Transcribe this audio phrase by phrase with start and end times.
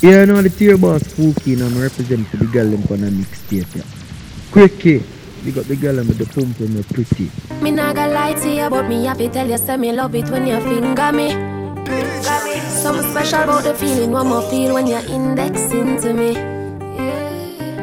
[0.00, 3.74] Yeah, no, the tier boss spooky and I'm representing the girl them on a mixtape.
[3.74, 3.82] Yeah.
[4.52, 5.02] Quickie.
[5.42, 7.30] You got the girl with the pump and the pretty.
[7.62, 10.28] Me nah gonna lie to you, but me happy tell you, say me love it
[10.30, 11.30] when you finger me.
[12.70, 16.34] Something special about the feeling one more feel when you're indexing to me.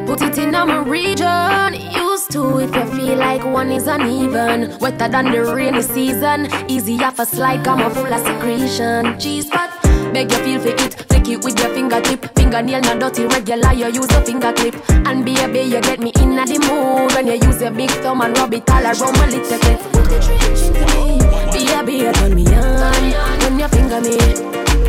[0.06, 4.78] Put it in my region, used to if you feel like one is uneven.
[4.80, 9.20] Wetter than the rainy season, easy off a slide, come on full of secretion.
[9.20, 9.72] Cheese pot,
[10.14, 12.26] beg you feel for it, flick it with your fingertip.
[12.36, 14.76] Fingernail not dirty, regular, you use a finger clip.
[14.90, 18.38] And baby, you get me in the mood when you use your big thumb and
[18.38, 19.80] rub it all around my little bit.
[19.92, 21.20] Put the trench into me,
[21.52, 24.18] baby, you turn me on when you finger me.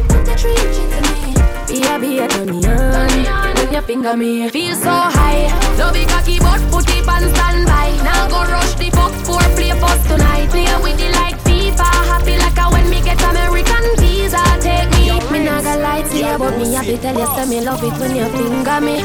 [0.08, 1.34] Put the trench into me,
[1.80, 4.48] baby, you turn me on when you finger me.
[4.50, 5.48] Feel so high,
[5.78, 7.96] no big cocky but put it on standby.
[8.04, 10.48] Now go rush the fuck for play first tonight.
[10.50, 14.42] Play with it like FIFA, happy like a when me get American visa.
[14.60, 14.95] Take
[15.46, 18.26] nah gonna lie to but me happy tell you, say me love it when you
[18.36, 18.96] finger me.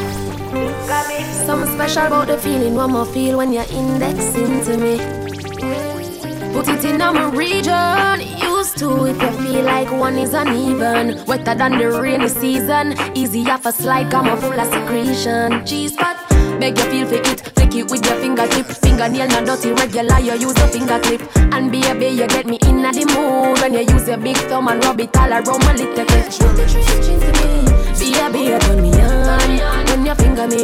[1.46, 4.98] Something special about the feeling one more feel when you're indexing to me.
[6.54, 11.24] Put it in my region, used to if you feel like one is uneven.
[11.26, 15.66] Wetter than the rainy season, easy off a slide, come full of secretion.
[15.66, 16.18] Cheese pot,
[16.60, 18.68] beg you feel for it, it with your fingertip.
[18.68, 21.22] Fingernail not dirty, regular, you use a finger clip.
[21.54, 24.38] And be a baby, you get me in the mood when you use your big
[24.50, 26.06] thumb and rub it all around my little
[28.02, 28.92] me, baby, you turn me
[29.62, 30.64] on when you finger me.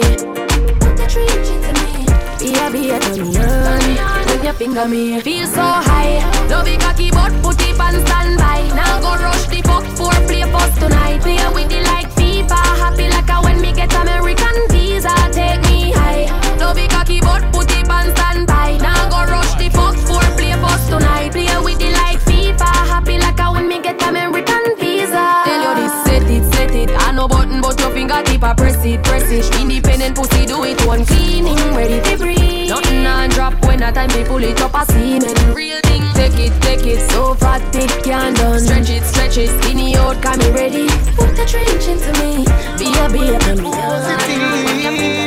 [2.39, 5.21] Baby, you turn me on when you finger me.
[5.21, 8.61] Feel so high, no big cocky but put it on standby.
[8.75, 11.21] Now go rush the fuck for a play first tonight.
[11.21, 15.13] Play with it like FIFA, happy like a when me get American visa.
[15.31, 16.25] Take me high,
[16.59, 18.77] no big cocky but put it on standby.
[18.81, 21.31] Now go rush the fuck for play first tonight.
[21.31, 25.43] Play with it like FIFA, happy like a when me get American visa.
[25.45, 26.89] Tell you this, set it, set it.
[26.91, 29.45] I no button but your finger tip I press it, press it.
[29.59, 32.69] Independent pussy do it one cleaning, ready to breathe.
[32.69, 35.35] Nothing on drop when a time me pull it up a semen.
[35.53, 37.09] Real thing, take it, take it.
[37.11, 38.59] So fat it can't done.
[38.59, 39.49] Stretch it, stretch it.
[39.61, 40.87] Skinny out, got me ready.
[41.15, 42.45] Put the trench into me,
[42.77, 45.26] be a be a me.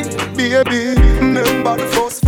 [0.51, 2.20] Baby, remember the first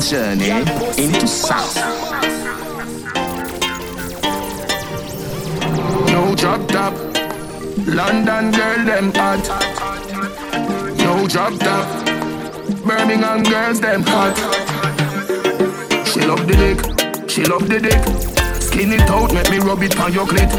[0.00, 1.76] journey into South.
[6.10, 6.94] No drop top.
[7.86, 9.44] London girl, them hot.
[10.98, 11.86] No drop top.
[12.84, 14.36] Birmingham girls, them hot.
[16.06, 18.60] She love the dick, she love the dick.
[18.60, 20.50] Skin it out, make me rub it on your clit.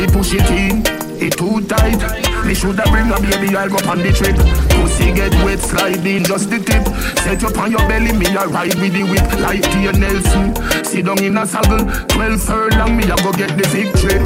[0.00, 0.82] You push it in?
[1.20, 1.98] It too tight.
[2.46, 4.63] Me shoulda bring a baby, I'll go on the trip.
[4.94, 6.86] Pussy get wet, slide in just the tip.
[7.18, 10.54] Set you on your belly, me a ride with the whip like Tia Nelson.
[10.84, 14.18] Sit down in a saddle, 12 furlong, me a go get the victory.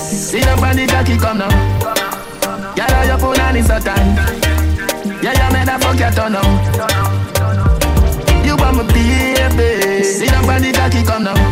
[0.00, 1.50] See the body cocky come now.
[2.74, 4.16] Yeah, your phone and it's a time.
[5.22, 6.48] Yeah, you made a fuck your turn now.
[8.44, 10.04] You want my baby.
[10.04, 11.49] See the body cocky come now.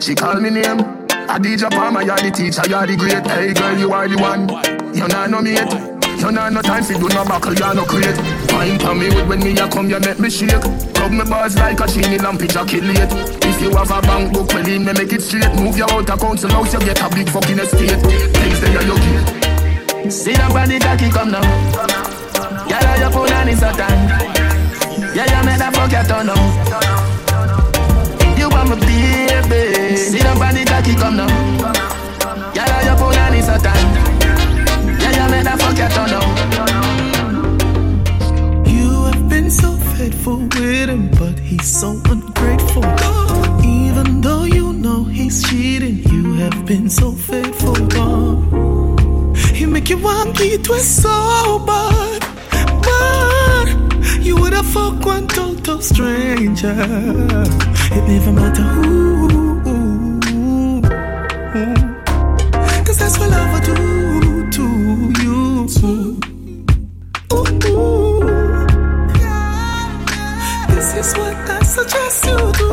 [0.00, 0.78] She call me name.
[1.40, 3.24] DJ Palmer, you're the teacher, you're the great.
[3.26, 4.48] Hey girl, you are the one.
[4.94, 5.90] You not no mate.
[6.20, 8.16] You not no time for do no buckle, you are no crate.
[8.50, 10.64] Fine for me with when me a come, you make me shake.
[10.98, 13.12] Rub me bars like a chini lamp, ejaculate.
[13.44, 15.54] If you have a bank book, well, me make it straight.
[15.54, 18.00] Move your out of council house, you get a big fucking estate.
[18.36, 20.12] Things there you get.
[20.12, 21.44] See the body cocky come now.
[22.66, 24.08] Yeah, your phone and it's a time.
[25.14, 26.40] Yeah, you made a fuck your turn now.
[28.36, 29.09] You want my baby.
[30.00, 31.26] Come now.
[32.84, 33.88] Your phone and it's a time.
[34.98, 36.26] Yeah, fuck your turn now.
[38.66, 42.84] You have been so faithful with him, but he's so ungrateful.
[43.62, 47.74] Even though you know he's cheating, you have been so faithful.
[47.74, 49.36] God.
[49.54, 52.20] He make you want me twist so bad,
[52.88, 53.68] but
[54.20, 56.74] you would have fuck one total stranger.
[57.92, 59.29] It never matter who.
[61.52, 63.74] Cause that's what love will do
[64.52, 64.62] to
[65.20, 65.66] you.
[67.32, 68.20] Ooh.
[70.68, 72.68] This is what I suggest you do.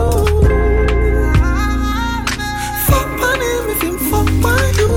[2.86, 3.42] Fuck on
[3.72, 3.82] if
[4.12, 4.30] fuck
[4.78, 4.90] you.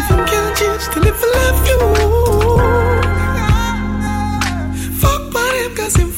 [0.00, 1.80] If him can't change for love you.
[4.98, 6.10] Fuck by him cause him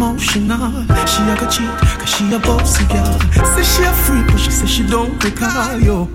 [0.00, 0.72] emotional.
[1.04, 1.68] She a go cheat
[2.00, 3.20] cause she a bossy girl.
[3.52, 6.08] Say she a freak but she say she don't recall you.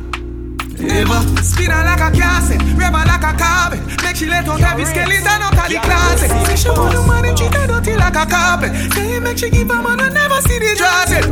[0.90, 3.82] Ever Spin her like a cassette, rev her like a carpet.
[4.04, 6.30] Make she let out every skeleton out of the closet.
[6.48, 8.72] Say she want a man and treat her dirty like a carpet.
[8.94, 11.26] Say make she give a man and never see the Draws it.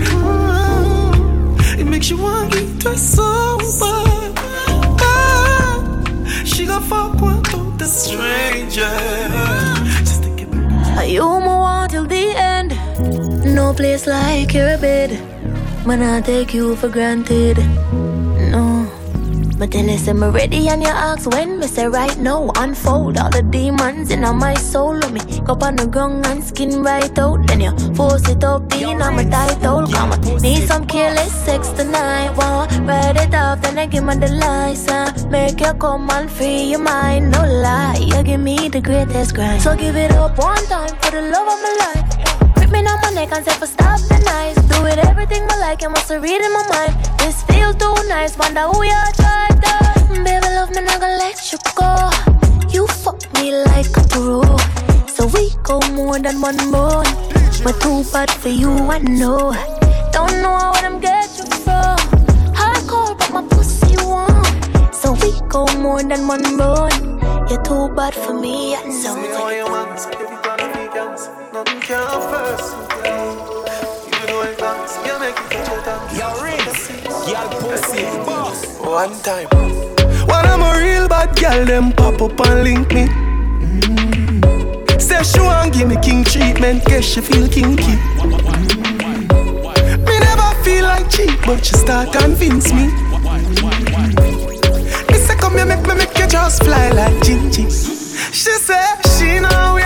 [1.94, 4.36] Makes you want to get to so bad.
[4.98, 6.48] bad.
[6.48, 9.83] She gon' fuck one to the stranger.
[11.02, 12.72] You move on till the end.
[13.54, 15.12] No place like your bed.
[15.86, 17.58] Man, I take you for granted.
[18.52, 18.88] No.
[19.58, 23.18] But then you, say me ready and you ask when me say right now Unfold
[23.18, 27.18] all the demons in my soul Let me go on the ground and skin right
[27.20, 29.24] out Then you force it up in on my
[29.94, 32.36] Come on, need some careless sex tonight.
[32.36, 36.72] Wow, ride it off then I give me the license Make you come and free
[36.72, 37.32] your mind.
[37.32, 39.62] No lie, you give me the greatest grind.
[39.62, 42.56] So give it up one time for the love of my life.
[42.56, 44.56] Grip me on my neck and say for stop the night.
[44.70, 47.20] Do it everything I like, I must read in my mind?
[47.20, 50.24] This feels too nice, wonder who you tried to.
[50.24, 52.10] Baby love me, not gonna let you go.
[52.70, 54.42] You fuck me like a pro.
[55.08, 57.33] So we go more than one bone
[57.64, 59.54] But too bad for you, I know
[60.12, 61.98] Don't know where I'm get you from
[62.60, 64.44] Hardcore, but my pussy warm
[64.94, 67.20] So we go more than one bone
[67.50, 70.84] You're too bad for me, I know Me know you want this baby gonna.
[71.54, 72.76] Nothing can first.
[73.04, 74.92] You know it comes.
[75.06, 76.18] You make it touch your tongue.
[76.18, 76.90] Yo, Rinse,
[77.30, 78.80] y'all pussy, boss.
[78.80, 79.48] One time.
[80.28, 83.06] When I'm a real bad girl, them pop up and link me.
[83.08, 84.13] Mm.
[85.04, 87.96] Say she want give me king treatment, guess she feel kinky.
[90.08, 92.88] Me never feel like cheap, but she start convince me.
[95.10, 97.70] Me say come here, make me make you just fly like Gingy.
[98.32, 98.86] She say
[99.18, 99.84] she know we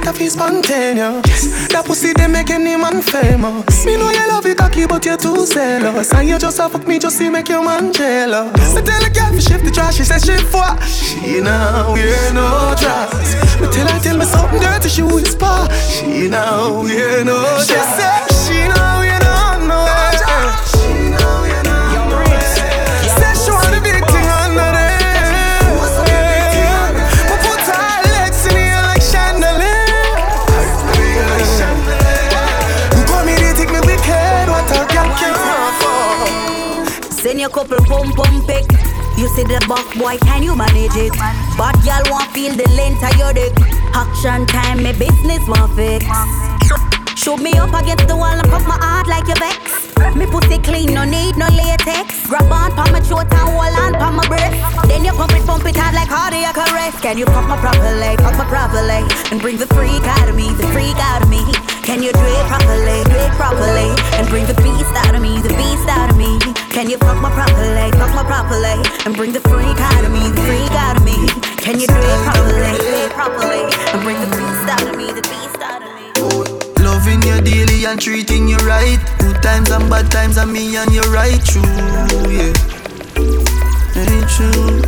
[0.00, 1.68] it, I feel spontaneous.
[1.68, 3.84] That pussy they make any man famous.
[3.84, 6.12] Me know you love it cocky, but you're too zealous.
[6.12, 8.76] And you just a fuck me just to make your man jealous.
[8.76, 10.68] I tell a girl to shift the trash, she says she for.
[10.86, 13.60] She now wear no dress.
[13.60, 15.68] Me tell her tell me something dirty, she whisper.
[15.88, 17.68] She now wear no dress.
[17.68, 18.19] She said
[37.50, 38.64] couple pump pump pick.
[39.18, 41.12] You see the buck boy, can you manage it?
[41.58, 43.52] But y'all won't feel the length of your dick.
[43.92, 46.06] Action time, my business won't fix.
[47.18, 49.90] Shoot me up against the wall and pop my heart like your vex.
[50.16, 52.26] Me pussy clean, no need no latex.
[52.28, 54.56] Grab on, pop my throat and hold on, pop my breath.
[54.88, 57.02] Then you pump it, pump it hard like cardiac arrest.
[57.02, 60.48] Can you pop my properly, pop my properly, and bring the freak out of me,
[60.54, 61.44] the freak out of me?
[61.84, 63.90] Can you do it properly, do it properly,
[69.06, 71.16] and bring the freak out of me, the freak out of me?
[71.56, 75.60] Can you do it properly, properly, and bring the beast out of me, the beast
[75.62, 76.10] out of me?
[76.84, 78.98] Loving you daily and treating you right.
[79.18, 81.62] Good times and bad times and me and you right true,
[82.28, 82.52] yeah.
[83.96, 84.82] Ain't true.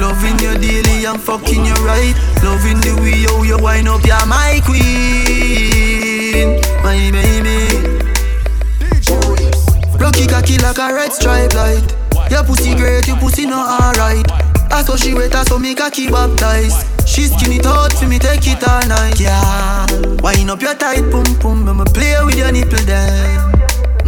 [0.00, 2.14] Loving you daily and fucking you right.
[2.42, 8.00] Loving the way how you wind up, you're my queen, my baby.
[9.98, 12.01] Rocky cocky like a red stripe light.
[12.32, 14.24] Your pussy great, your pussy not alright.
[14.72, 16.80] I saw she wet, I saw me cocky baptized.
[17.06, 19.20] She skin it out for me, take it all night.
[19.20, 19.84] Yeah,
[20.22, 23.36] wind up your tight pum pum, I'ma play with your nipple then.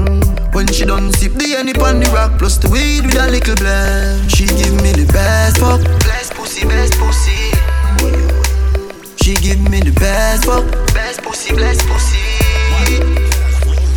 [0.00, 0.54] Mm.
[0.54, 3.56] When she done sip the honey on the rock plus the weed with a little
[3.56, 4.32] blend.
[4.32, 7.52] She give me the best fuck, best pussy, best pussy.
[9.20, 10.64] She give me the best fuck,
[10.94, 12.24] best pussy, best pussy.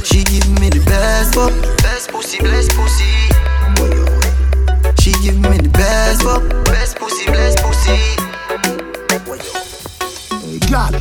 [0.04, 4.17] She give me the best fuck, best pussy, best pussy.
[5.08, 7.96] She give me the best fuck, best pussy, best pussy.
[10.44, 10.92] Hey, girl,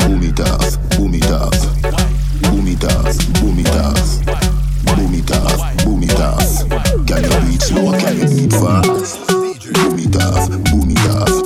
[0.00, 1.54] boom it off, boom it off,
[2.50, 4.26] boom it off, boom it off,
[4.90, 7.06] boom it off, boom it off.
[7.06, 7.92] Can you beat slow?
[7.96, 9.28] Can you beat fast?
[10.72, 11.43] Boom it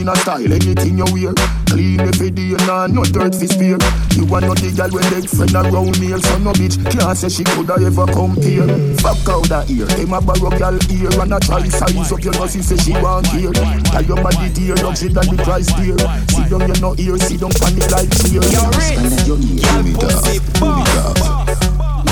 [0.00, 1.34] Ever in a style, anything you wear.
[1.66, 3.76] Clean every day, nah, no dirt fi spear.
[4.16, 7.28] You want no the girl when they friend around me, so no bitch can't say
[7.28, 8.66] she coulda ever compare.
[8.96, 12.32] Fuck out that ear, them a borrow girl ear and a try size up your
[12.34, 13.52] nose, say she want here.
[13.52, 16.00] Tell your body dear, luxury than the price dear.
[16.32, 18.40] See down you no ear, see down panic like cheer.
[18.40, 20.24] Boom it off,
[20.56, 21.20] boom it off,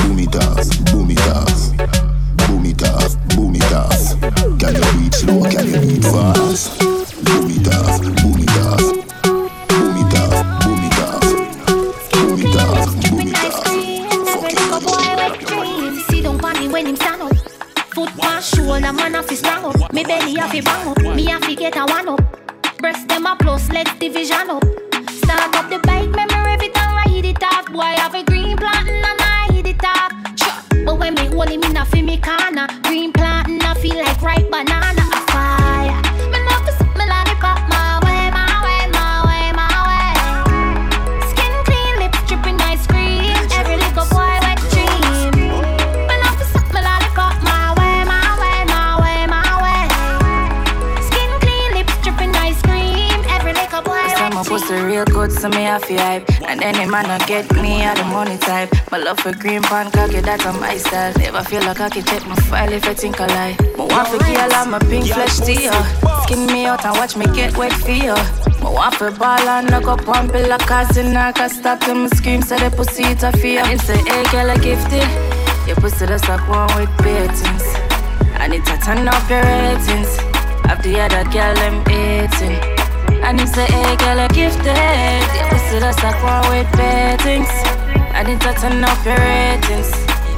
[0.04, 1.56] boom it off, boom it off.
[2.48, 4.20] Boom it off, boom it off.
[4.60, 5.42] Can you beat slow?
[5.50, 6.77] Can you beat fast?
[20.58, 21.14] Me to bang up.
[21.14, 22.78] Me have to get a one up.
[22.78, 24.64] Breast them a plus, legs division up.
[25.10, 27.70] Start up the bike, memory every time I hit it up.
[27.70, 30.12] Boy, I have a green plant and I hit it up.
[30.84, 32.66] But when me hold him in a fi me corner,
[55.38, 56.28] so me have to hype.
[56.48, 58.70] And any man not get me out the money type.
[58.90, 61.12] My love for green pan cocky, that's on my style.
[61.16, 63.56] Never feel like I can check my file if I think I lie.
[63.76, 65.72] My want for girl, I'm a pink flesh you.
[66.22, 68.14] Skin me out and watch me get wet you.
[68.62, 71.16] My want for ball and knock up one pill like cousin.
[71.16, 73.62] I can stop them scream, say the pussy it a fear.
[73.64, 75.08] And say, hey girl, I gifted.
[75.66, 77.66] Your pussy that's like one with beatings.
[78.40, 80.16] I need to turn up your ratings.
[80.66, 82.77] Have the other girl, them eating.
[83.22, 87.50] And him say, hey girl, you gifted Your pussy just like one with beatings
[88.14, 89.90] And it turn up your ratings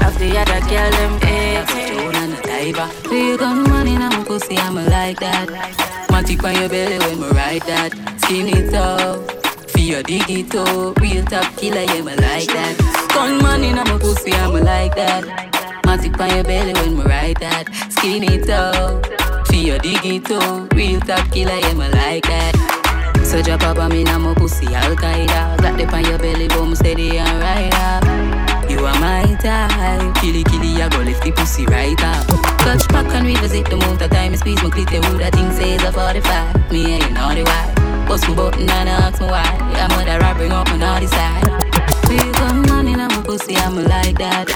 [0.04, 3.96] Of the other girl, them a diver Do you got money?
[3.96, 5.48] Now, my pussy, I'm like that.
[6.08, 7.92] Matic on your belly when me ride that.
[8.20, 9.40] Skin it up
[9.90, 10.54] your dig it
[11.00, 13.08] Real top killer, yeah, me like that.
[13.12, 15.24] Gun money my pussy, I'm like that.
[15.84, 17.66] Matic on your belly when me ride that.
[17.90, 19.04] Skin it up
[19.48, 22.59] Feel your dig it Real top killer, yeah, me like that
[23.30, 25.62] so drop up on me now, my pussy Al Qaeda.
[25.62, 28.02] Got the on your belly, boom steady and right up.
[28.68, 32.26] You are my type, killy killy, I go lift the pussy right up.
[32.66, 34.90] Touch back and revisit the amount of time squeeze my clit.
[35.04, 36.72] Who that thing says a 45?
[36.72, 38.06] Me ain't know the why.
[38.08, 39.46] Bust my button and ask me why.
[39.78, 41.46] I'm mother I bring up my naughty side.
[42.10, 44.50] Feel come money now, my pussy I'm like that.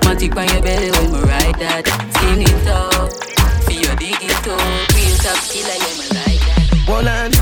[0.00, 1.84] Matic on your belly when me ride that.
[2.16, 3.12] Skin it up,
[3.68, 4.64] feel your dig it up.
[4.96, 6.88] Real top killer, yeah me like that.
[6.88, 7.33] One hand,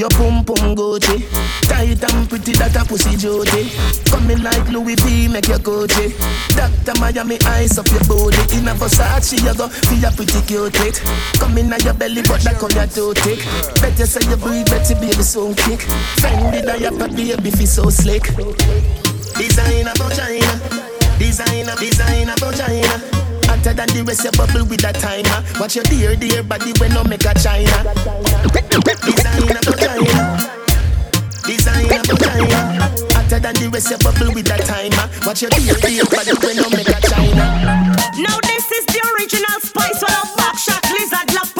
[0.00, 1.20] your pum pum Gucci.
[1.68, 3.68] Tight and pretty that a pussy Jody
[4.08, 6.16] Coming like Louis V make your Gucci.
[6.56, 6.98] Dr.
[6.98, 11.04] Miami eyes up your body In a Versace you go feel a pretty cute
[11.38, 13.44] Coming at your belly but that come your too thick.
[13.80, 15.80] Better say you breathe better baby so kick.
[16.16, 18.24] Fendi diaper baby feel so slick.
[19.36, 20.54] Designer vagina
[21.18, 23.19] Designer, designer vagina Hotter
[23.80, 25.40] than the rest, you bubble with a timer.
[25.58, 27.80] Watch your dear, dear body when no make a China.
[29.00, 30.36] Designer vagina.
[31.48, 32.60] Designer vagina.
[33.16, 35.08] Hotter than the rest, you bubble with a timer.
[35.24, 37.44] Watch your dear, dear body when no make a China.
[38.20, 41.59] Now this is the original spice when I back shot lizard lap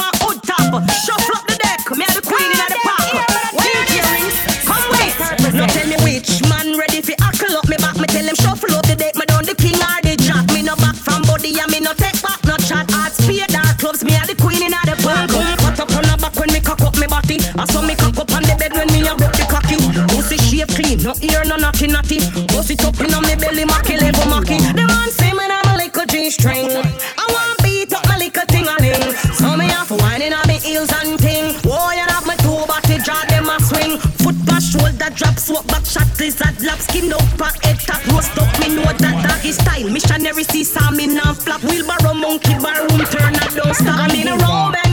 [21.03, 22.21] No ear, no naughty, naughty.
[22.53, 24.59] Bust it up in on me belly, macky, level macky.
[24.61, 26.69] The man say me I'm a little G-string.
[26.69, 29.17] I want beat up my little ting-a-ling.
[29.33, 31.57] So me off whining on me heels and ting.
[31.65, 33.97] Oh, you have my two body drag them a swing.
[34.21, 38.37] Foot bash, shoulder drop, swap back, shot, lizard, lap, skin up, back, head top, roast
[38.37, 38.53] up.
[38.61, 39.89] Me know that doggy style.
[39.89, 41.65] Missionary see, saw me non-flap.
[41.65, 44.05] Wheelbarrow, monkey bar, room turn, up, don't stop.
[44.05, 44.90] I'm in a room.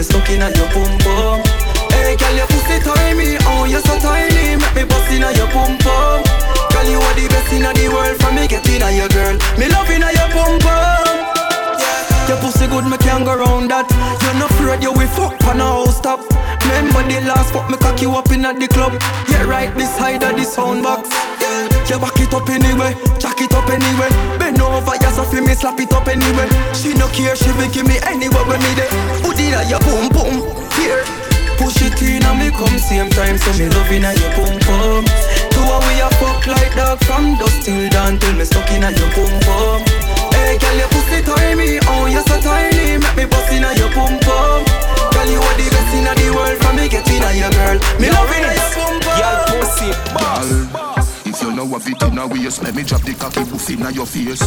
[0.00, 1.44] Me stuck in at your boom boom
[1.92, 5.48] Hey girl your pussy tiny Oh you so tiny Make me bust in at your
[5.52, 6.24] boom boom
[6.72, 9.36] Girl you are the best in the world For me get in at your girl
[9.60, 11.26] Me loving at your boom boom
[12.28, 13.90] your pussy good, me can't go round that.
[14.22, 16.20] You're not afraid you will fuck a house top.
[16.62, 18.92] Remember the last fuck me cock you up in at the club.
[19.28, 21.10] Yeah, right beside of the sound box.
[21.90, 24.06] Yeah, back it up anyway, jack it up anyway.
[24.38, 26.46] Bend over, yes, so feel me slap it up anyway.
[26.70, 28.86] She no care, she be give me anywhere when me there.
[29.26, 30.38] Put it at your boom boom,
[30.78, 31.02] here.
[31.58, 35.02] Push it in and me come same time, so me loving at your boom boom.
[35.50, 38.86] Two a we a fuck like dog from dusk till dawn till me stuck in
[38.86, 39.82] at your boom boom.
[40.30, 44.14] Hey, girl, your pussy tiny, oh you so tiny, make me bust inna your boom
[44.22, 44.62] boom.
[45.10, 47.82] Girl, you are the best in the world, for me get inna your girl.
[47.98, 48.94] Me loving inna your pum.
[49.02, 50.89] Girl, pussy, boss.
[51.40, 54.06] You know of it in a waist, let me drop the cocky pussy inna your
[54.06, 54.42] face.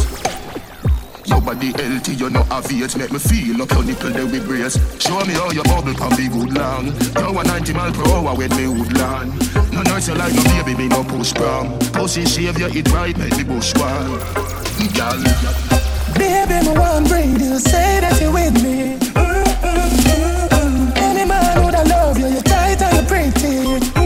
[1.26, 4.44] Your body healthy, you know have it Make me feel up your nipple there with
[4.44, 8.04] brace Show me how your bubble can be good long You a 90 mile per
[8.12, 9.32] hour with me woodland
[9.72, 13.16] No nurse you like no baby, me no push prom Pussy shave you eat right,
[13.16, 14.20] make me bush one
[14.92, 15.16] Girl,
[16.14, 17.58] Baby, me want breathe you.
[17.58, 18.96] Say that you with me.
[19.14, 20.96] Mm, mm, mm, mm.
[20.98, 22.28] Any man would I love you.
[22.28, 24.03] You tight and you pretty.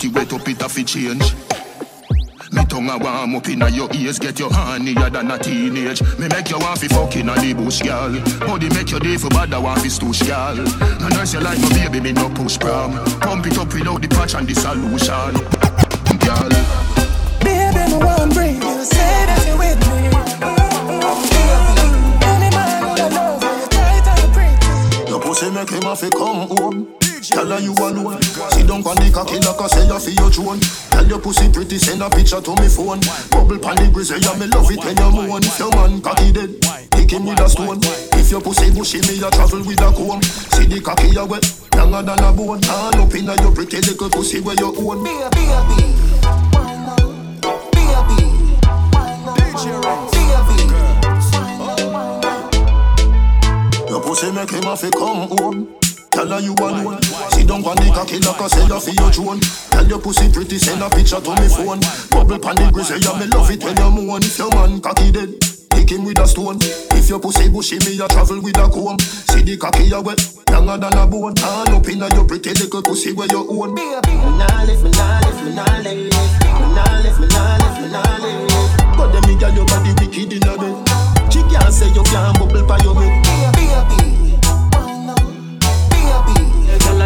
[0.00, 1.34] Your panty wet up, it a fi change
[2.52, 6.00] me tongue a warm up inna your ears, get your hornier than a teenage.
[6.18, 8.12] Me make you want fi fuck inna the bush, girl.
[8.40, 10.56] Body make your day for bad, I want fi stoosh, girl.
[11.00, 12.92] No nurse you like my baby, me no push prom.
[13.20, 15.34] Pump it up without the patch and the solution,
[16.24, 16.48] girl.
[17.44, 18.84] Baby, me want breathe you.
[18.84, 20.08] Say that you with me.
[22.24, 23.68] Any man would love you.
[23.68, 25.10] Tight and pretty.
[25.10, 26.98] Your pussy make him have to come home.
[27.28, 28.22] Tell her you alone.
[28.22, 30.60] Sit down on the cocky like I say you for your throne.
[30.88, 33.04] Tell your pussy pretty, send a picture to me phone.
[33.28, 35.44] Bubble pan the grizzly, yeah, me love it when you moan.
[35.44, 36.56] If your man cocky dead,
[36.88, 37.84] pick him with a stone.
[38.16, 40.22] If your pussy bushy, me a travel with a comb.
[40.56, 41.44] See the cocky you wet,
[41.76, 42.64] longer than a bone.
[42.64, 45.04] All up inna your pretty little pussy where you own.
[45.04, 46.08] Baby, baby.
[53.84, 55.87] Your pussy make him have to come home.
[56.18, 56.98] Tell her you alone.
[57.30, 59.38] Sit down on the cocky like I say you for your throne.
[59.70, 61.78] Tell your pussy pretty, send a picture to me phone.
[62.10, 64.26] Bubble pan the grizzly, yeah, me love it when you moan.
[64.26, 65.38] If your man cocky dead,
[65.70, 66.58] pick him with a stone.
[66.98, 68.98] If your pussy bushy, me a travel with a comb.
[69.30, 70.18] See the cocky you wet,
[70.50, 71.38] longer than a bone.
[71.38, 73.78] All up inna your pretty little pussy where you own.
[73.78, 77.62] Baby, me nah live, me nah live, me nah live, me nah live, me nah
[77.62, 78.98] live, me nah live.
[78.98, 80.82] But them me girl your body wicked inna bed.
[81.30, 84.07] She can't say you can't bubble by your bed.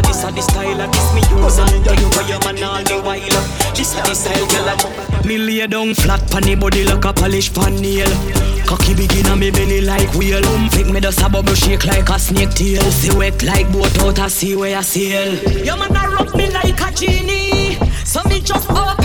[0.05, 3.01] This a the style of this me use and think for your man all the
[3.03, 3.75] while.
[3.75, 5.25] This a the style, girl.
[5.25, 8.11] Me lay down flat pon the body like a polish pan nail.
[8.67, 10.41] Cocky begin on me belly like wheel.
[10.43, 12.83] Boom, um, flick me just a bubble shake like a snake tail.
[12.91, 15.35] See wet like boat out a sea where I sail.
[15.65, 19.02] Your man a rub me like a genie, so me just open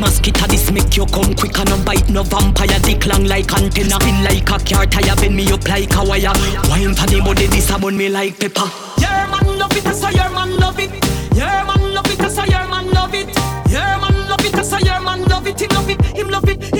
[0.00, 2.78] mosquito, this make you come quick and no bite no vampire.
[2.80, 6.32] Dick long like antenna, spin like a car tire, bend me up like a wire.
[6.68, 8.68] Wine for the body, this a bun me like pepper.
[8.98, 10.90] Your man love it, so your man love it.
[11.36, 13.28] Your man love it, so your man love it.
[13.70, 15.60] Your man love it, so your man love it.
[15.60, 16.79] Him love it, him love it, him love it,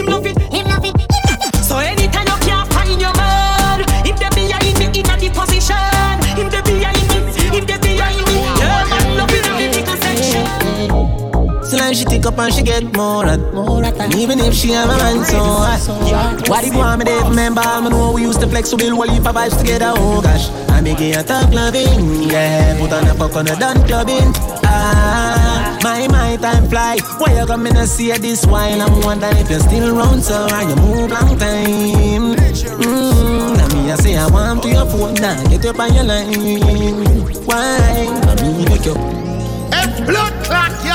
[12.20, 15.38] Still up and she get more at And even if she am a man so
[15.38, 16.48] hot.
[16.50, 19.35] Why the boy me there remember Me know we used to flex whole heap of
[19.35, 20.50] vibes together Oh gosh.
[20.68, 22.78] I make it a talk loving Yeah.
[22.78, 24.35] Put on a fuck on a done clubbing.
[24.64, 26.98] Ah My my time fly.
[27.16, 30.35] Why you come in and see this while I'm wondering if you're still around So
[30.35, 32.37] are you move long time.
[32.37, 36.04] Mmm Now me I say I want to your phone Now get up on your
[36.04, 36.37] line.
[37.48, 39.20] Why I me make you
[40.04, 40.33] blood
[40.85, 40.89] y'all.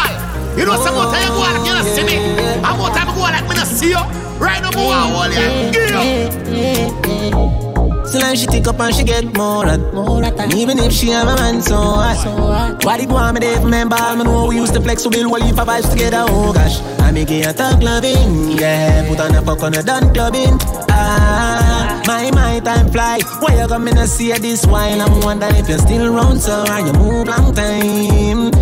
[0.57, 2.15] You know, some more time you go out, you don't see me.
[2.15, 3.99] And more time you go like me not see you.
[4.39, 5.71] Right now, more hold you.
[5.71, 7.65] Give you.
[8.05, 11.09] Still and she take up and she get more and more And even if she
[11.09, 12.85] have a man so hot.
[12.85, 13.83] Why the boy me there for me
[14.23, 16.79] know we used to flex so build while you vibes together Oh gosh.
[17.01, 19.07] I make it a talk loving Yeah.
[19.09, 20.57] Put on a fuck on a done clubbing.
[20.89, 23.19] Ah My my time fly.
[23.39, 26.53] Why you come in and see this while I'm wondering if you're still around So
[26.53, 28.54] are you move long time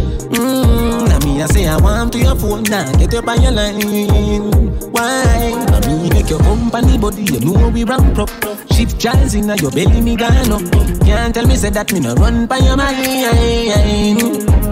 [1.41, 3.80] I say I want to your phone now Get up on your line
[4.91, 5.54] Why?
[5.67, 8.30] I me make your company body You know we ramp up
[8.74, 10.62] Shift jazz in your belly me gone up
[11.06, 14.63] Can't tell me say that me no run by your mind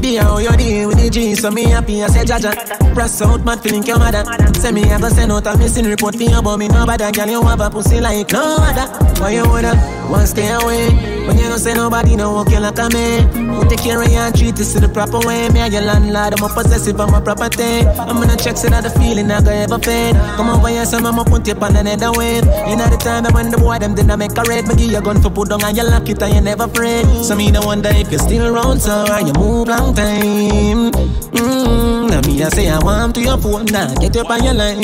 [0.00, 2.94] be how you deal with the G, so me happy I say Jaja.
[2.94, 4.24] Press out, mad feeling your mother.
[4.54, 7.12] Say me I go send out a missing report for you, but me no bother.
[7.12, 8.86] Girl, you have a pussy like no other.
[9.20, 9.74] Why you woulda
[10.10, 11.09] want stay away?
[11.26, 13.28] When you don't say nobody, no walk you like a man.
[13.54, 15.48] Who take care of you and treat this in the proper way?
[15.50, 17.86] Me and your landlord, I'm a possessive of my property.
[17.86, 20.16] I'm gonna check say that the feeling I go ever fade.
[20.36, 22.44] Come over here, some I'ma put you on another wave.
[22.68, 24.74] You know the time that when the boy them did not make a red, me
[24.74, 27.06] give you a gun for put down and you lock it and you never afraid.
[27.24, 30.92] So me no wonder if you're still around, so are you move long time?
[31.30, 34.54] Mmm, now me I say I want to your phone now, get up on your
[34.54, 34.82] line.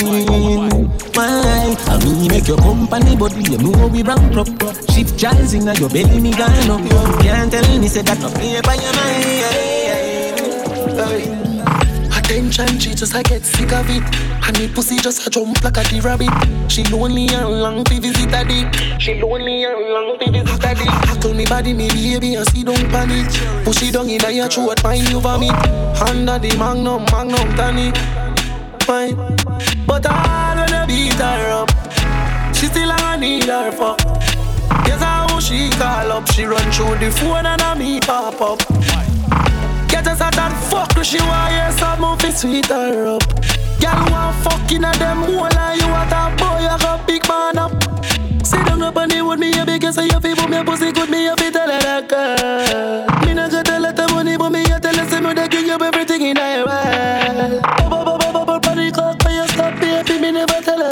[1.14, 1.76] Why?
[1.88, 4.48] I me make your company body, you know we ramp up.
[4.92, 6.80] Shift jazz in your belly, me gone up.
[7.20, 9.76] Can't tell me say that no play by your mind.
[12.16, 14.02] Attention, she just I get sick of it.
[14.46, 16.30] And me pussy just a jump like a the rabbit.
[16.70, 19.00] She lonely and long to visit a dick.
[19.00, 20.86] She lonely and long to visit a dick.
[21.06, 23.28] Tackle me body, me baby, and see don't panic.
[23.64, 25.54] Push it down in your throat, find you vomit.
[26.02, 27.96] Under the magnum, magnum tonic.
[28.82, 29.16] Fine,
[29.86, 31.70] but I wanna beat her up.
[32.54, 33.98] She still I need her fuck.
[34.84, 35.15] Guess how
[35.46, 36.26] she call up.
[36.32, 38.58] She run through the phone and I me pop up.
[39.88, 43.22] Get us out that fuck, she want hear some movie sweet her up.
[43.78, 47.58] Girl want fucking at them hole and you want a boy, you got big man
[47.58, 47.72] up.
[48.44, 51.24] Sit down up and with me, you because you feel for me, pussy good me,
[51.24, 53.26] you feel tell her that girl.
[53.26, 55.48] Me not gonna tell her the money, but me you tell her say me they
[55.48, 57.62] give you everything in her world.
[57.62, 60.85] Bubble, bubble, bubble, body cock, you stop, baby, me never tell her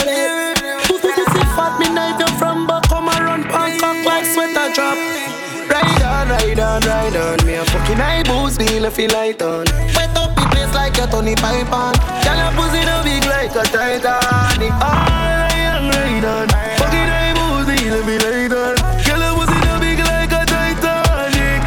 [8.84, 9.64] boost, feel feel light on.
[9.94, 11.94] Wet up the place like a Tony Python.
[12.24, 14.72] Girl, your pussy no big like a Titanic.
[14.72, 16.48] Ride on, ride on.
[16.78, 18.76] Fucking high boost, feel feel light on.
[19.04, 21.62] Girl, your pussy no big like a Titanic.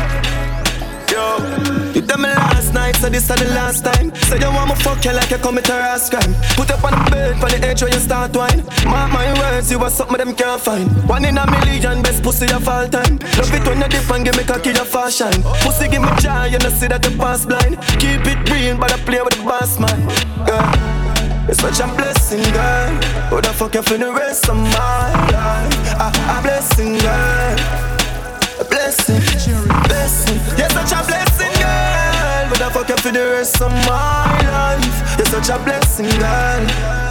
[1.11, 1.23] Yo,
[1.93, 2.56] you tell me last
[3.07, 4.13] night, this is the last time.
[4.27, 6.33] Say you want me fuck you like you commit a crime.
[6.55, 8.63] Put up on the bed, on the edge where you start wine.
[8.85, 10.89] Mark my words, you are something them can't find.
[11.07, 13.17] One in a million, best pussy of all time.
[13.37, 15.43] Love it when you dip and give me cocky your fashion.
[15.63, 17.77] Pussy give me joy, you know see that you pass blind.
[17.99, 19.99] Keep it real, but I play with the boss man.
[20.47, 21.47] Yeah.
[21.49, 22.93] It's such a blessing, girl.
[23.29, 25.73] Who the fuck you for the rest of my life?
[25.95, 27.55] A, a blessing, girl.
[28.59, 29.21] A blessing,
[29.87, 30.39] blessing.
[30.57, 31.26] You're such a blessing,
[32.67, 35.17] the fuck you for the rest of my life?
[35.17, 37.06] You're such a blessing, girl.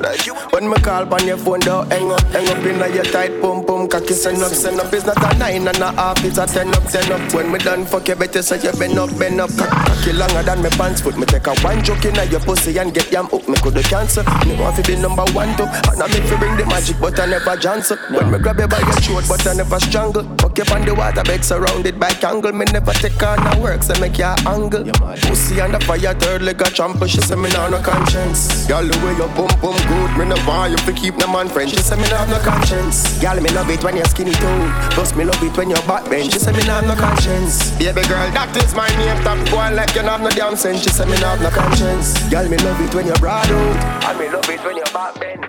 [0.00, 3.40] Like when me call on your phone, don't hang up, hang up in your tight
[3.40, 4.92] pum pum cocky send up, send up.
[4.92, 7.34] It's not a nine and a half, it's a ten up, ten up.
[7.34, 9.50] When me done fuck you, better say you bend up, bend up.
[9.56, 11.18] Cock, cocky longer than me pants foot.
[11.18, 13.48] Me take a one joke in your pussy and get yam hook.
[13.48, 14.24] Me coulda cancel.
[14.46, 17.18] Me want to be number one too, and I make you bring the magic, but
[17.18, 17.90] I never chance.
[17.90, 20.22] When me grab you by your throat, but I never strangle.
[20.38, 22.52] Fuck you on the water bed surrounded by angle.
[22.52, 24.84] Me never take on no work, so make you angle.
[25.26, 27.08] Pussy on the fire, third leg a trample.
[27.08, 28.66] She say me nah no conscience.
[28.66, 31.48] Girl, the way you pum pum good, me no want you to keep no man
[31.48, 31.70] friend.
[31.70, 33.18] She say me nah have no conscience.
[33.18, 34.60] Girl, me love it when you're skinny too.
[34.92, 36.32] Plus me love it when you're back bench.
[36.32, 37.72] She say me nah have no conscience.
[37.78, 39.20] Baby girl, that is my name.
[39.22, 40.82] Stop going like you nah have no damn sense.
[40.82, 42.18] She say me nah have no conscience.
[42.30, 44.04] Girl, me love it when you're broad out.
[44.04, 45.42] And me love it when you're back bend.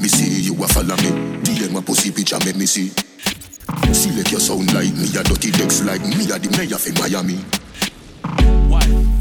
[0.00, 1.42] Me see you a follow me.
[1.44, 2.90] DM my pussy picture make me see.
[3.92, 7.40] Select your sound like me, a dirty decks like me, a the mayor for Miami.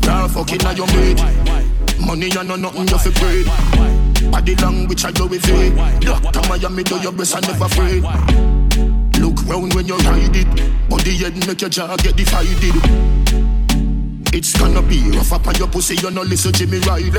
[0.02, 1.22] Girl, fucking on your mate.
[2.00, 4.32] Money and no nothing you fi grade.
[4.32, 6.02] Body language I do with it.
[6.02, 8.04] Doctor Miami do your breast and never afraid.
[9.20, 10.90] Look round when you ride it.
[10.90, 12.76] Body head make your jaw get divided.
[14.34, 17.12] It's gonna be rough up on your pussy, you no listen Jimmy Riley.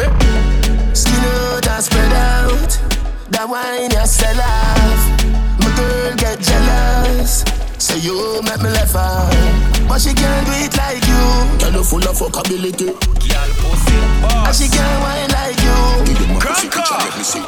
[0.94, 2.78] Skin out and spread out.
[3.30, 5.02] That wine you sell off.
[5.60, 7.44] My girl get jealous.
[7.78, 9.88] Say you make me laugh out.
[9.88, 10.77] But she can't do it
[11.78, 11.84] you.
[11.84, 12.86] Girl, full of fuckability.
[12.86, 13.94] Girl, pussy.
[14.46, 16.14] And she can't wine like you.
[16.14, 17.44] Give my pussy picture, let me see.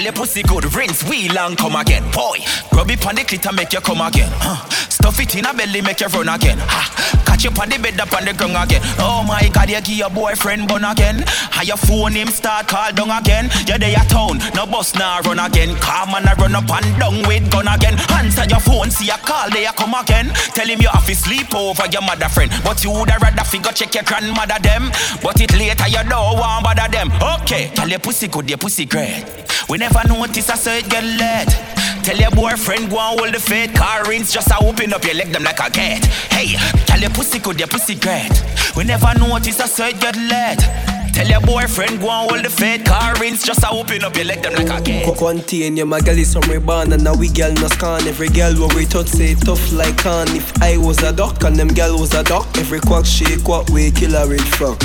[0.00, 2.02] Your pussy good, rinse, wheel and come again.
[2.10, 2.38] Boy,
[2.72, 4.32] rub it on the clit and make you come again.
[4.36, 4.64] Huh.
[5.00, 6.58] Stuff it in a belly, make you run again.
[6.60, 7.24] Ha.
[7.24, 8.82] Catch you on the bed up on the ground again.
[9.00, 11.24] Oh my God, you give your boyfriend bun again.
[11.26, 13.48] How your phone him start call down again.
[13.64, 15.74] You day a town, no bus now run again.
[15.80, 17.96] Come on, I run up and down with gun again.
[18.12, 20.28] Answer your phone, see a call, they a come again.
[20.52, 22.52] Tell him you have to sleep over your mother friend.
[22.62, 24.92] But you woulda rather figure check your grandmother them.
[25.24, 27.08] But it later you don't want bother them.
[27.40, 29.24] Okay, tell your pussy good, your pussy great.
[29.66, 31.80] We never notice I saw it get late.
[32.02, 33.74] Tell your boyfriend go and hold the fate.
[33.74, 36.04] Car rings just a open up your leg them like a gate.
[36.30, 38.32] Hey, tell your pussy good, your pussy great.
[38.76, 40.64] We never notice saw it get late.
[41.12, 42.86] Tell your boyfriend go and hold the fate.
[42.86, 45.18] Car rings just a open up your leg them like a gate.
[45.18, 48.54] Contain your my girl is from born and now we girl no scan Every girl
[48.54, 51.98] where we touch say tough like can If I was a duck and them girl
[51.98, 54.80] was a duck Every quack shake what we kill a red frog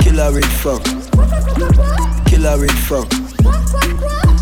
[0.00, 0.82] Kill a red frog
[2.26, 3.10] Kill a red frog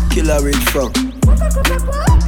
[0.09, 1.06] Kill a red frog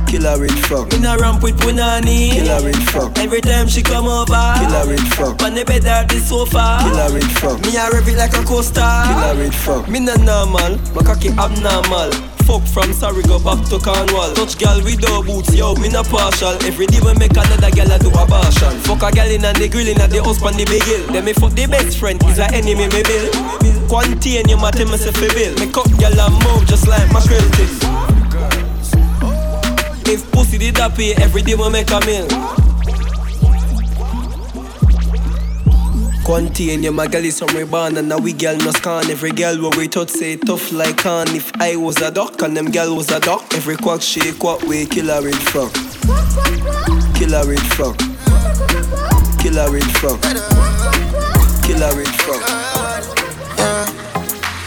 [0.09, 2.31] Kill a red frog In a ramp with Punani.
[2.31, 4.25] Kill a red frog Every time she come over.
[4.57, 6.81] Kill a red frog On the bed or the sofa.
[6.81, 8.81] Kill a red frog Me a rev it like a coaster.
[8.81, 12.09] Kill a red frog Me not normal My cocky abnormal.
[12.49, 14.33] Fuck from sorry go back to Cornwall.
[14.33, 16.57] Touch girl without boots Yo me not partial.
[16.65, 19.53] Every day we make another girl do a do abortion Fuck a girl in a
[19.53, 21.05] the grill in a the house on the big hill.
[21.13, 23.29] Then me fuck the best friend Is a enemy me bill.
[23.85, 25.53] Quantity and you matter me say fi bill.
[25.62, 28.18] Me cup girl and move just like my thing
[30.09, 32.27] if pussy did I pay every day we make a meal.
[36.25, 39.59] Contain your my girl is from born and now we girl no scan Every girl
[39.61, 42.95] where we touch say tough like can If I was a duck and them girl
[42.95, 45.73] was a duck Every quack shake what way kill a red frog
[47.15, 47.97] Kill a red frog
[49.39, 49.89] Kill a red
[51.63, 52.41] Kill a red frog
[53.57, 53.85] Yeah,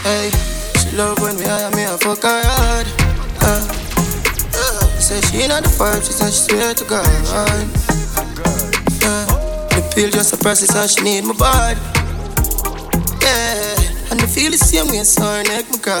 [0.03, 0.31] hey,
[0.81, 2.87] she love when we hire me a fuck her hard.
[3.41, 3.82] Uh.
[5.03, 7.03] Say she not the vibe, she said she swear to God.
[9.03, 9.27] Yeah.
[9.75, 11.75] The pill just a process and she need my body.
[13.19, 15.99] Yeah, and I feel the same way, so her neck my cry.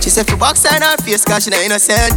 [0.00, 2.16] She said for box and her face, cause she not innocent.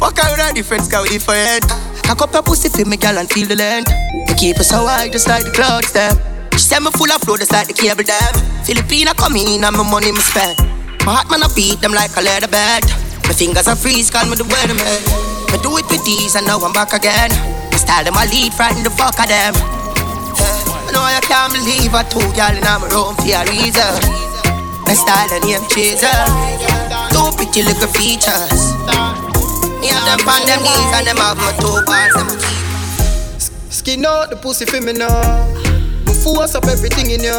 [0.00, 1.68] Fuck her with her different sky with different.
[2.08, 3.92] Cock up her pussy for me, girl, and feel the length.
[4.14, 6.16] Me keep her so high, just like the clouds, them.
[6.56, 8.32] She said me full of flow, just like the cable dam.
[8.64, 10.56] Filipina come in and my money me spend.
[11.04, 12.88] My heart man I beat them like a leather bed.
[13.26, 14.30] My fingers are freeze, call eh.
[14.30, 15.00] me the weatherman.
[15.52, 17.30] I do it with these and now I'm back again.
[17.70, 19.54] My style them I lead, frighten the fuck of them.
[19.54, 20.88] Yeah.
[20.88, 23.92] I know I can't believe I two y'all in my room for a reason.
[24.84, 26.10] My style and name chaser.
[27.12, 28.76] Two pretty little features.
[29.80, 32.12] Me have them on them knees and them have my two bars.
[32.14, 32.28] Them
[33.70, 35.08] Skin out the pussy for me now.
[36.06, 37.32] Me force up everything in you.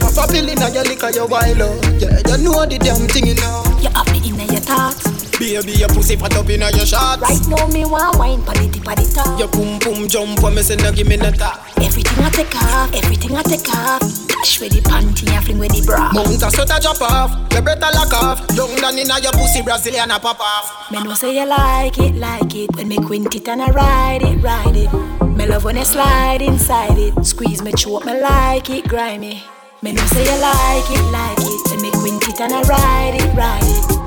[0.00, 1.82] Pop a pill in your liquor, your wild up.
[2.00, 3.62] Yeah, you know the damn thing you know.
[3.80, 5.22] You have me in your thoughts.
[5.38, 7.22] Baby, your pussy fat up in your shots.
[7.22, 9.38] Right now, me want wine pa the tip of the top.
[9.40, 11.58] Your boom boom jump when me say no give me no top.
[11.82, 14.00] Everything I take off, everything I take off.
[14.28, 16.12] Dash with the panty and fling with the bra.
[16.12, 18.38] Mount a sweat a drop off, you better lock off.
[18.54, 20.92] Young down inna your pussy Brazilian a pop off.
[20.92, 22.70] Me know say you like it, like it.
[22.76, 24.92] When me quint it and I ride it, ride it.
[25.26, 27.24] Me love when you slide inside it.
[27.24, 29.42] Squeeze me throat, me like it, grimy.
[29.82, 31.70] Me know say you like it, like it.
[31.70, 34.01] When me quint it and I ride it, ride it.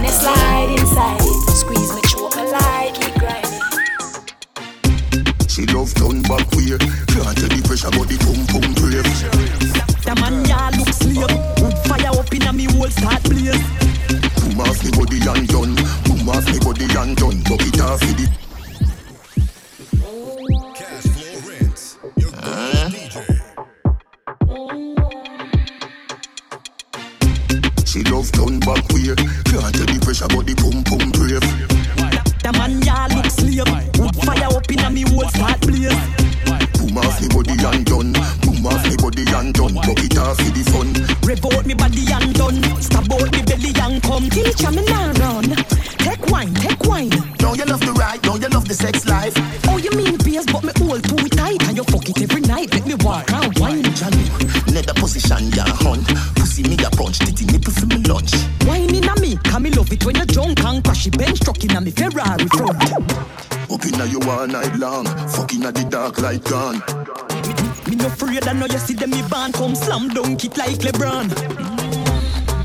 [0.00, 1.56] Me love when you slide inside it.
[1.56, 3.58] Squeeze me throat, me like it, grimy.
[5.48, 6.76] She love turn back way.
[7.08, 9.08] Can't tell the pressure, but the pum pum brave.
[10.04, 11.32] The man ya look slave.
[11.62, 13.56] Wood fire up inna me whole start blaze.
[14.36, 15.74] Boom off me body and done.
[16.04, 17.40] Boom off me body and done.
[17.48, 18.45] Buck it off with it.
[28.16, 29.12] Love turn back way.
[29.44, 31.44] Can't tell the pressure, but the pum pum brave.
[32.40, 33.68] The man ya look slave.
[34.00, 35.92] Wood fire up inna me whole start blaze.
[36.80, 38.12] Boom off me body and done.
[38.40, 39.76] Boom off me body and done.
[39.84, 40.88] Buck it off with the fun.
[41.28, 42.58] Rev out me body and done.
[42.80, 44.26] Stab out me belly and come.
[44.32, 45.52] Teacher me nah run.
[46.00, 47.12] Take wine, take wine.
[47.36, 48.22] Don't you love the ride?
[48.22, 49.36] Don't you love the sex life?
[49.68, 52.72] Oh, you mean beers, but me hold too tight and you fuck it every night.
[52.72, 53.84] Let me walk around wine.
[53.92, 54.24] Jolly,
[54.72, 55.66] leather position ya
[57.16, 58.32] punch, titty nipple for me lunch.
[58.66, 61.62] Wine inna me, can me love it when you drunk and crash it bench truck
[61.64, 62.92] inna me Ferrari front.
[63.70, 65.06] Up inna you all night long.
[65.28, 66.82] Fucking at the dark light gone.
[67.88, 70.78] Me no afraid I know you see them me band come slam dunk it like
[70.78, 71.86] LeBron.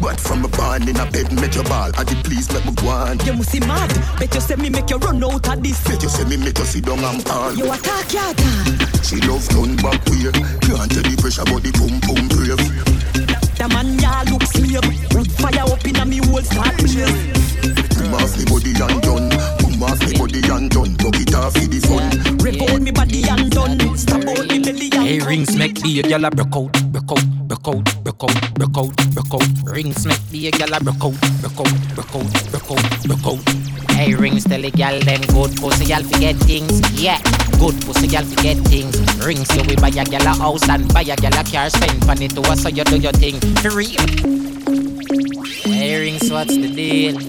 [0.02, 1.92] But from a barn in a bed, make your ball.
[1.96, 3.20] I did please make me go on.
[3.20, 3.90] You must see mad.
[4.20, 5.84] Bet you say me make you run out of this.
[5.88, 7.54] Bet you say me make you sit down and fall.
[7.54, 9.04] You attack ya talk.
[9.06, 10.32] She love turn back way.
[10.66, 14.82] Can't tell the pressure, but the pum pum brave a man ya look slave.
[15.10, 16.96] Put fire up in a me whole start blaze.
[17.96, 19.30] Boom off me body and done.
[19.60, 20.96] Boom off me body and done.
[21.04, 22.38] Rock it off for the fun.
[22.38, 23.98] Rip out me body and done.
[23.98, 27.48] Stop out me belly and Hey rings make the gyal a broke out, broke out,
[27.48, 29.48] broke out, broke out, broke out, broke out.
[29.66, 33.71] Rings make the gyal a broke out, broke out, broke out, broke out, broke out.
[34.02, 36.82] Hey, rings tell the gal them good pussy gal forget things.
[37.00, 37.22] Yeah,
[37.60, 38.98] good pussy gal forget things.
[39.24, 42.08] Rings you we buy a gal a house and buy a gal a car spend
[42.08, 44.02] money to us so you do your thing for real.
[45.70, 47.22] Hey, rings what's the deal?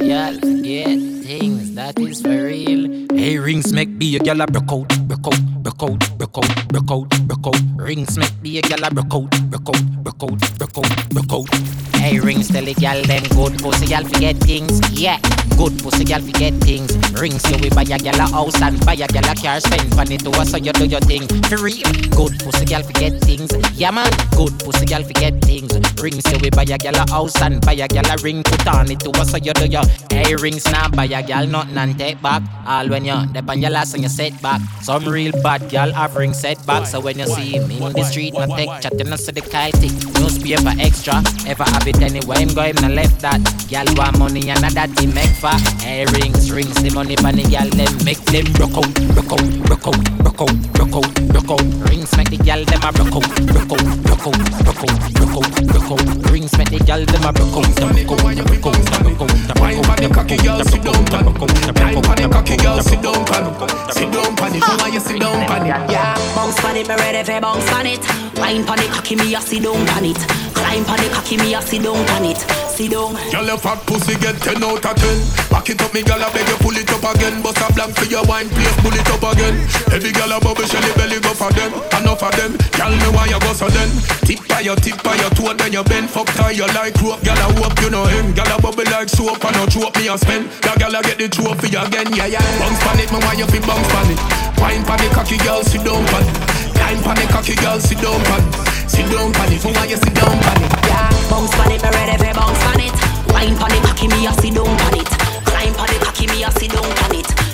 [0.00, 3.06] Y'all forget things that is for real.
[3.12, 6.68] Hey, rings make me a gal a broke out, broke out, broke out, broke out,
[6.68, 7.60] broke out, broke out.
[7.76, 11.32] Rings make me a gal a broke out, broke out, broke out, broke out, broke
[11.32, 11.88] out.
[11.98, 14.78] Hey, rings tell the gal them good pussy gal forget things.
[14.92, 15.18] Yeah,
[15.58, 16.94] good pussy gal forget things.
[17.18, 19.94] Rings you we buy a gal a house and buy a gal a car spend
[19.96, 21.26] money to us so you do your thing.
[21.50, 23.50] For real, good pussy gal forget things.
[23.74, 25.74] Yeah man, good pussy gal forget things.
[26.00, 28.66] Rings you we buy a gal a house and buy a gal a ring put
[28.68, 29.82] on it to us so you do your.
[30.10, 32.42] Hey, rings now buy a gal nothing and take back.
[32.64, 34.60] All when you dep on your last and you set back.
[34.82, 36.86] Some real bad gal have ring set back.
[36.86, 39.40] So when you see me in the street, no take chat, you no see the
[39.40, 39.74] kite.
[40.18, 42.36] Newspaper extra, ever have it anyway.
[42.38, 43.40] I'm going to left that.
[43.68, 45.54] Gal want money and that he make for.
[45.84, 49.44] Hey, rings, rings, the money for the gal them make them broke out, broke out,
[49.68, 51.64] broke out, broke out, broke out, broke out.
[51.88, 55.36] Rings make the gal them a broke out, broke out, broke out, broke out, broke
[55.36, 56.30] out, broke out.
[56.32, 59.82] Rings make the gal them a broke out, broke out, broke out, broke out, Wine
[59.82, 61.26] pon the cocky girl, sit down pon.
[61.28, 63.92] Wine pon the cocky girl, sit down pon it.
[63.92, 64.62] Sit down pon it.
[64.62, 65.90] How you sit down pon it?
[65.90, 68.00] Yeah, bounce pon it, me ready for bounce pon it.
[68.38, 70.20] Wine pon the cocky, me a sit down pon it.
[70.54, 72.40] Climb pon the cocky, me a sit down pon it.
[72.68, 73.16] Sit down.
[73.32, 76.28] Girl, your fat pussy get 10 out of 10 Back it up, me girl, I
[76.30, 77.42] beg you pull it up again.
[77.42, 79.56] Bust a blank for your wine, please pull it up again.
[79.90, 81.72] Every girl a bubble, shelly belly go for them.
[81.98, 83.90] Enough of them, girl, me why you go so then.
[84.28, 86.10] Tip by your tip by your toe, then you bend.
[86.10, 89.08] Fuck tie you like rope, girl, I hope you know him Girl, a bubble like
[89.08, 90.52] soap, and no choke me a spend.
[90.62, 92.44] That girl, I get the trophy again, yeah, yeah.
[92.60, 94.20] Bounce pan it, me why you fi bounce pan it.
[94.60, 96.57] Wine pan the cocky, girl, sit down pan it
[96.88, 99.84] Climb pan the cocky, girl, sit down pan it Sit down pan it, me why
[99.84, 102.96] you sit down pan it Yeah, bounce pon it, me ready for bounce pon it.
[103.30, 105.08] Wine pon the cocky, me a sit down pon it.
[105.44, 107.47] Climb pon the cocky, me a sit down pon it.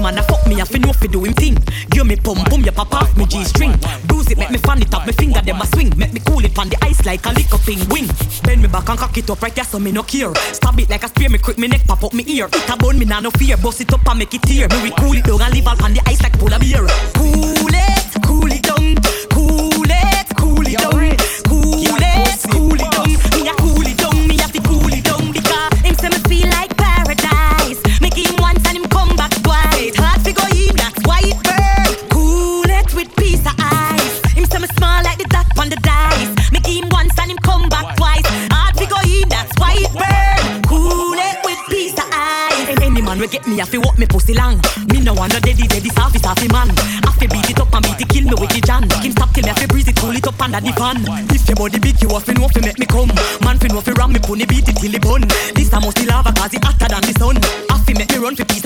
[0.00, 1.56] Man a fuck me, I fi know fi do him thing.
[1.90, 3.74] Give me pum pum, ya pop off me G string.
[4.06, 5.92] Bruise it, make me fan it up, me finger them a swing.
[5.96, 8.08] Make me cool it on the ice like a up thing wing.
[8.42, 10.34] Bend me back and cock it up right there, so me no care.
[10.52, 12.46] Stab it like a spear, me quick me neck pop up me ear.
[12.46, 13.56] It a bone, me nah no fear.
[13.56, 14.68] Bust it up and make it tear.
[14.68, 16.86] Me we cool it down and leave all on the ice like polar beer.
[17.14, 19.09] Cool it, cool it down.
[43.50, 44.62] Me, I fi walk me pussy long.
[44.88, 46.70] Me no want no daddy, daddy service, I man.
[47.02, 48.86] I fi beat it up and beat it, kill me with the jan.
[48.86, 51.02] Make him stop till me, I fi breeze it, cool it up under the fan.
[51.34, 53.10] If your body big, you have to know fi make me come.
[53.42, 55.26] Man fi know fi ram me, pony beat it till it bun.
[55.54, 57.36] This a must be lava, cause it hotter than the sun.
[57.70, 58.64] I fi make me run fi piece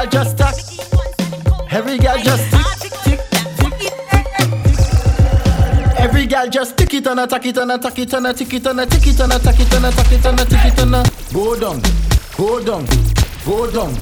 [0.00, 0.54] girl just tack.
[1.70, 3.20] Every girl just tick, tick, tick,
[3.58, 4.26] tick.
[5.98, 8.66] Every girl just tick it and attack it and attack it and a tick it
[8.66, 10.92] and a tick it and attack it and attack it and a tick it and
[11.34, 11.82] go down,
[12.36, 12.86] go down,
[13.44, 13.94] go down.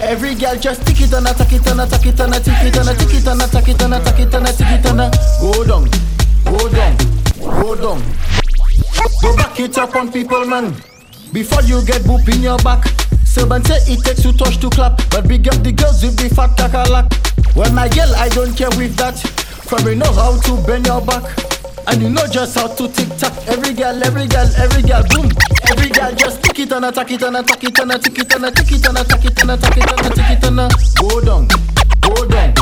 [0.00, 2.76] Every girl just tick it and attack it and attack it and a tick it
[2.76, 5.12] and a tick it and attack it and attack it and a tick it and
[5.40, 5.88] go down,
[6.44, 6.96] go down,
[7.40, 8.02] go down.
[9.22, 10.74] Go back it up on people, man.
[11.32, 13.05] Before you get boop in your back.
[13.36, 16.32] Servant say it takes two touch to clap, but big up the girls with the
[16.32, 17.04] fat kakalak.
[17.52, 19.20] Well, my girl, I don't care with that.
[19.68, 21.20] From you know how to bend your back.
[21.84, 23.36] And you know just how to tick tock.
[23.44, 25.28] Every girl, every girl, every girl, boom.
[25.68, 28.32] Every girl just tick it and attack it and attack it and a tick it
[28.32, 30.72] and a tick it and attack it and attack it and a tick it and
[30.96, 31.44] go down,
[32.00, 32.56] go down,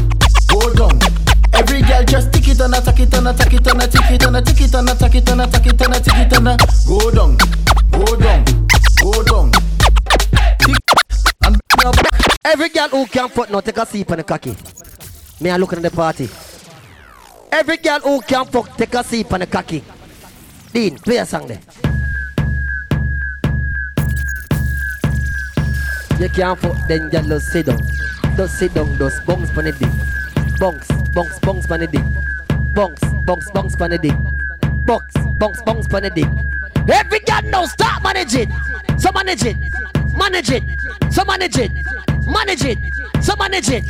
[0.50, 0.94] go down.
[1.54, 4.26] Every girl just tick it and attack it and attack it and a tick it
[4.26, 6.50] and a tick it and attack it and attack it and a tick it and
[6.82, 7.38] go down,
[7.94, 8.42] go down,
[8.98, 9.53] go down.
[11.92, 12.38] Back.
[12.44, 14.56] Every girl who can fuck now take a sip on the cocky.
[15.40, 16.28] Me a looking at the party.
[17.52, 19.82] Every girl who can fuck take a sip on the cocky.
[20.72, 21.60] Dean, play a song there.
[26.18, 27.78] You can't fuck, then girl just sit down.
[28.36, 30.58] Just sit down, just bounce pon the dick.
[30.58, 32.04] Bounce, bounce, bounce pon the dick.
[32.74, 34.16] Bounce, bounce, bounce pon the dick.
[34.86, 36.28] Bounce, bounce, bounce pon the dick.
[36.88, 38.48] Every girl now start manage it.
[38.98, 39.56] So manage it,
[40.16, 40.64] manage it.
[41.10, 41.72] So manage it,
[42.26, 42.78] manage it,
[43.22, 43.84] so manage it.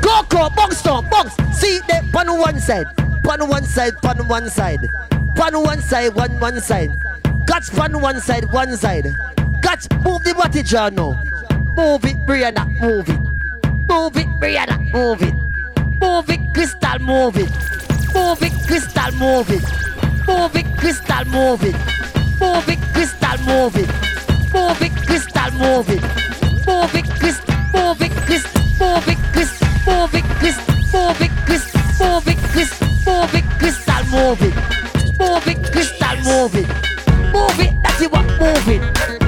[0.00, 1.34] Go, go, bounce down, bounce.
[1.56, 2.86] See the on one side,
[3.28, 4.80] on one side, on one side,
[5.40, 6.90] on one side, one one side.
[7.46, 9.14] Catch on one side, one side.
[9.62, 11.12] Catch, move the body jaw now.
[11.76, 13.20] Move it, Brianna, move it.
[13.88, 15.34] Move it, Brianna, move it.
[16.00, 17.50] Move it, Crystal, move it.
[18.14, 19.62] Move it, Crystal, move it.
[20.26, 21.74] Move it, Crystal, move it.
[22.40, 23.76] Move it, Crystal, move it.
[23.76, 24.11] Move it, Crystal, move it.
[24.52, 26.02] Move it, Crystal, move it,
[27.18, 33.44] Crystal, move it, Crystal, move it, Crystal, move it, Crystal, move it, Crystal, move it,
[33.58, 34.54] Crystal, move it.
[35.18, 36.68] Move it, Crystal, move it.
[37.32, 39.21] Move it, that's it, what move it.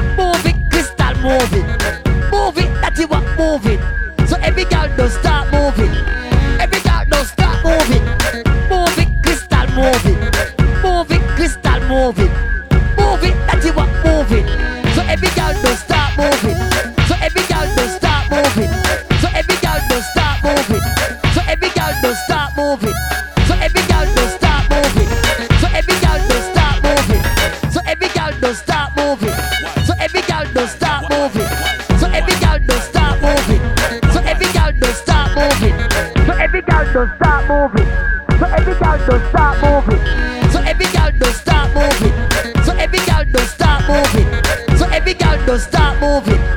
[36.94, 37.88] Don't start moving.
[38.38, 39.98] So every girl don't start moving.
[40.52, 42.62] So every girl don't start moving.
[42.62, 44.78] So every girl don't start moving.
[44.78, 46.53] So every girl don't start moving.